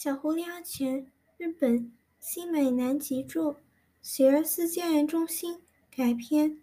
[0.00, 3.56] 小狐狸阿全，日本新美南吉著，
[4.00, 5.60] 学而思教研中心
[5.90, 6.60] 改编。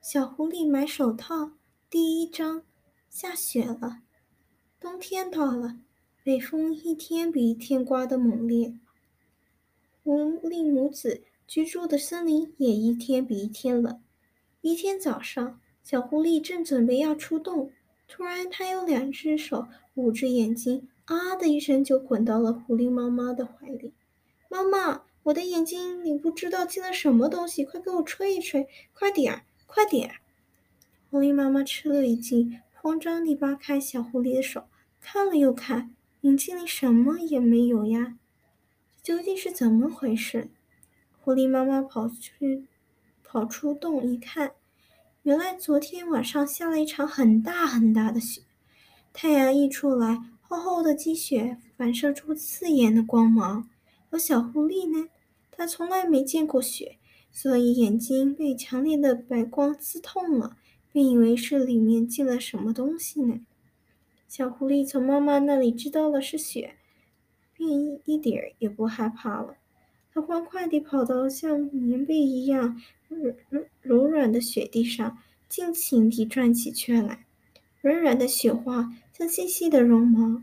[0.00, 1.52] 小狐狸买手套，
[1.90, 2.62] 第一章。
[3.10, 4.00] 下雪了，
[4.80, 5.76] 冬天到了，
[6.24, 8.74] 北风一天比一天刮得猛烈。
[10.02, 10.14] 狐
[10.48, 14.02] 狸母子居住的森林也一天比一天冷。
[14.62, 17.70] 一天早上，小狐狸正准备要出洞，
[18.08, 20.88] 突然，它有两只手捂着眼睛。
[21.10, 23.92] 啊的一声，就滚到了狐狸妈妈的怀里。
[24.48, 30.14] 妈妈，我的眼睛里不知道进了什么东西，快给我吹一吹，快点儿，快点儿！
[31.10, 34.68] 狐狸妈妈吃了一惊，慌张地扒开小狐狸的手，
[35.00, 38.16] 看了又看，眼睛里什么也没有呀，
[39.02, 40.48] 究竟是怎么回事？
[41.20, 42.66] 狐狸妈妈跑去，
[43.24, 44.52] 跑出洞一看，
[45.24, 48.42] 原来昨天晚上下了一场很大很大的雪，
[49.12, 50.22] 太阳一出来。
[50.50, 53.70] 厚厚的积雪反射出刺眼的光芒，
[54.10, 55.08] 而小狐狸呢？
[55.52, 56.96] 它从来没见过雪，
[57.30, 60.56] 所以眼睛被强烈的白光刺痛了，
[60.90, 63.40] 便以为是里面进了什么东西呢。
[64.26, 66.74] 小狐狸从妈妈那里知道了是雪，
[67.54, 67.70] 便
[68.04, 69.54] 一点儿也不害怕了。
[70.12, 72.76] 它欢快地跑到像棉被一样
[73.06, 75.16] 柔柔软的雪地上，
[75.48, 77.26] 尽情地转起圈来。
[77.80, 80.42] 软软的雪花像细细的绒毛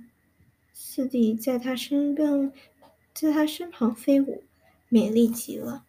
[0.73, 2.51] 似地在他身边，
[3.13, 4.43] 在他身旁飞舞，
[4.89, 5.86] 美丽极了。